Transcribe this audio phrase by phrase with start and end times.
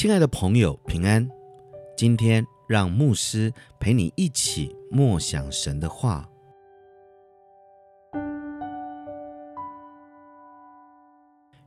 [0.00, 1.28] 亲爱的朋友，平安。
[1.94, 6.26] 今天让牧师陪你一起默想神的话。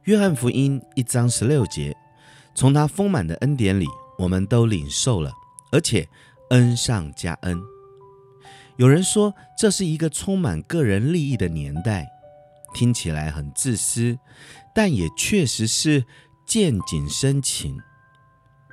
[0.05, 1.95] 约翰福音一章十六节，
[2.55, 3.85] 从他丰满的恩典里，
[4.17, 5.31] 我们都领受了，
[5.71, 6.09] 而且
[6.49, 7.61] 恩上加恩。
[8.77, 12.07] 有人说这是一个充满个人利益的年代，
[12.73, 14.17] 听起来很自私，
[14.73, 16.03] 但也确实是
[16.47, 17.79] 见景生情。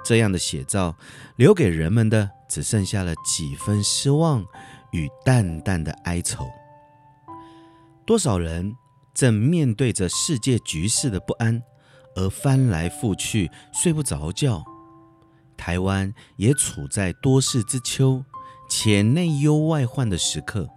[0.04, 0.96] 这样的写照，
[1.36, 4.45] 留给人们的只剩下了几分失望
[4.92, 6.46] 与淡淡的哀愁。
[8.06, 8.74] 多少人
[9.14, 11.62] 正面对着世界局势的不安
[12.16, 14.64] 而翻来覆去睡不着觉？
[15.56, 18.24] 台湾也处在多事之秋
[18.68, 20.68] 且内忧外患的时刻。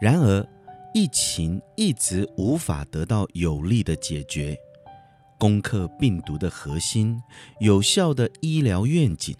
[0.00, 0.46] 然而，
[0.94, 4.56] 疫情一直无法得到有力的解决。
[5.38, 7.22] 攻克病毒的核心，
[7.60, 9.34] 有效的医疗愿景。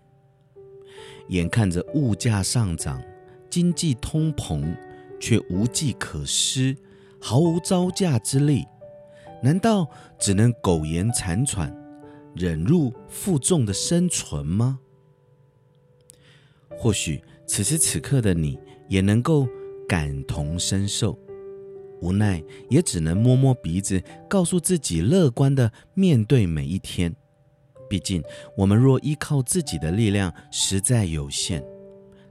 [1.29, 3.03] 眼看着物价上涨，
[3.49, 4.77] 经济通膨，
[5.19, 6.77] 却无计可施，
[7.21, 8.67] 毫无招架之力。
[9.43, 11.75] 难道只能苟延残喘，
[12.35, 14.79] 忍辱负重的生存吗？
[16.71, 19.47] 或许此时此刻的你，也能够
[19.89, 21.19] 感同身受。
[22.05, 27.17] 无奈，也只能摸摸鼻子，告诉自己乐观的面对每一天。
[27.89, 28.23] 毕竟，
[28.59, 31.65] 我们若依靠自己的力量，实在有限，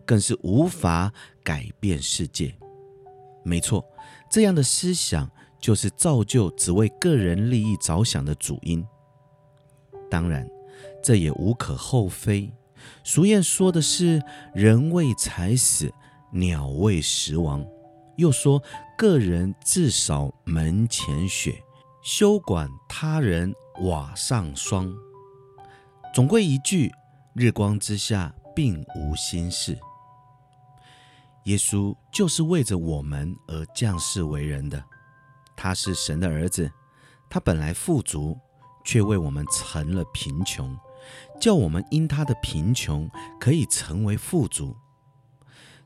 [0.05, 1.11] 更是无法
[1.43, 2.53] 改变世界。
[3.43, 3.83] 没错，
[4.29, 5.27] 这样的思想
[5.59, 8.85] 就是造就只为个人利益着想的主因。
[10.07, 10.47] 当然，
[11.03, 12.53] 这也无可厚非。
[13.03, 14.21] 俗谚说的是
[14.53, 15.91] “人为财死，
[16.31, 17.65] 鸟为食亡”。
[18.17, 18.61] 又说
[18.97, 21.63] ：“个人自扫门前雪，
[22.03, 24.93] 休管他人瓦上霜。”
[26.13, 26.91] 总归一句，
[27.33, 29.77] 日光之下并无新事。
[31.45, 34.83] 耶稣就是为着我们而降世为人的，
[35.55, 36.71] 他是神的儿子，
[37.29, 38.37] 他本来富足，
[38.85, 40.77] 却为我们成了贫穷，
[41.41, 43.09] 叫我们因他的贫穷
[43.39, 44.77] 可以成为富足。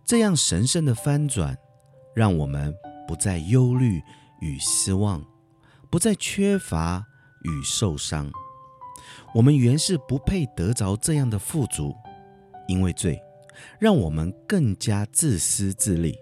[0.03, 1.57] 这样神圣的翻转。
[2.17, 2.75] 让我们
[3.07, 4.01] 不再忧虑
[4.41, 5.23] 与失望，
[5.87, 7.05] 不再缺乏
[7.43, 8.31] 与受伤。
[9.35, 11.93] 我们原是不配得着这样的富足，
[12.67, 13.21] 因为罪，
[13.77, 16.17] 让我们更加自私自利，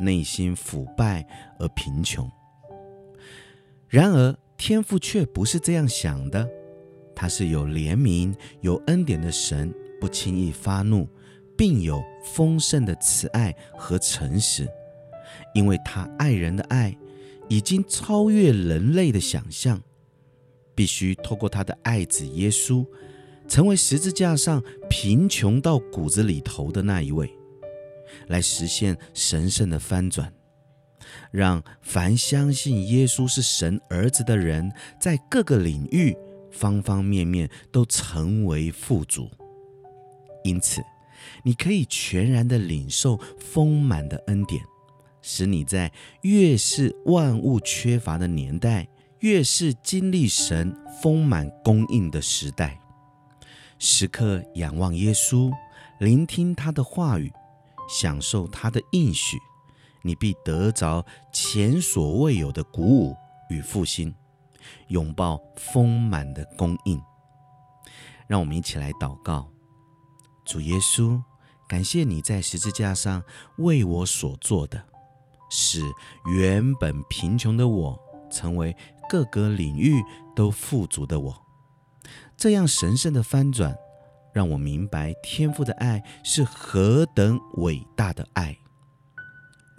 [0.00, 1.24] 内心腐败
[1.60, 2.28] 而贫穷。
[3.86, 6.50] 然而，天父却不是这样想的，
[7.14, 11.08] 他是有怜悯、有恩典的神，不轻易发怒，
[11.56, 14.68] 并有丰盛的慈爱和诚实。
[15.54, 16.96] 因为他爱人的爱
[17.48, 19.80] 已经超越人类的想象，
[20.74, 22.86] 必须透过他的爱子耶稣，
[23.48, 27.30] 成为十字架上贫穷到骨子里头的那一位，
[28.28, 30.32] 来实现神圣的翻转，
[31.30, 34.70] 让凡相信耶稣是神儿子的人，
[35.00, 36.16] 在各个领域、
[36.50, 39.30] 方方面面都成为富足。
[40.44, 40.82] 因此，
[41.42, 44.62] 你可以全然的领受丰满的恩典。
[45.20, 45.92] 使你在
[46.22, 48.88] 越是万物缺乏的年代，
[49.20, 52.78] 越是经历神丰满供应的时代，
[53.78, 55.52] 时刻仰望耶稣，
[55.98, 57.32] 聆听他的话语，
[57.88, 59.36] 享受他的应许，
[60.02, 63.16] 你必得着前所未有的鼓舞
[63.50, 64.14] 与复兴，
[64.88, 67.00] 拥抱丰满的供应。
[68.26, 69.50] 让我们一起来祷告：
[70.44, 71.20] 主耶稣，
[71.66, 73.22] 感谢你在十字架上
[73.56, 74.84] 为我所做的。
[75.50, 75.82] 使
[76.26, 77.98] 原本贫穷的我
[78.30, 78.76] 成为
[79.08, 80.02] 各个领域
[80.36, 81.42] 都富足的我，
[82.36, 83.76] 这样神圣的翻转，
[84.32, 88.56] 让我明白天父的爱是何等伟大的爱。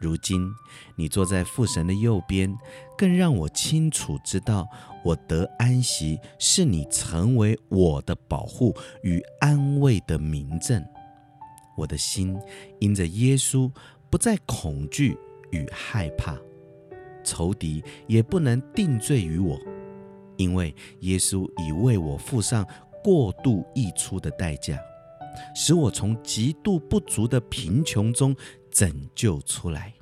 [0.01, 0.49] 如今
[0.95, 2.57] 你坐在父神的右边，
[2.97, 4.67] 更让我清楚知道，
[5.03, 8.73] 我得安息是你成为我的保护
[9.03, 10.83] 与安慰的明证。
[11.77, 12.37] 我的心
[12.79, 13.71] 因着耶稣
[14.09, 15.17] 不再恐惧。
[15.51, 16.37] 与害怕，
[17.23, 19.59] 仇敌也不能定罪于我，
[20.37, 22.65] 因为耶稣已为我付上
[23.03, 24.79] 过度溢出的代价，
[25.55, 28.35] 使我从极度不足的贫穷中
[28.71, 29.93] 拯救出来，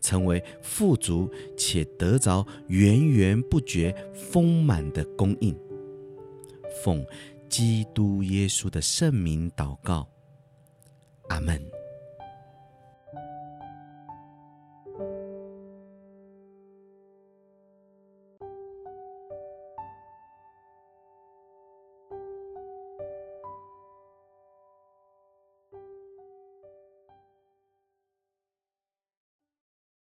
[0.00, 5.56] 成为富足且得着源源不绝丰满的供应。
[6.84, 7.04] 奉
[7.48, 10.06] 基督耶稣的圣名祷告，
[11.28, 11.75] 阿门。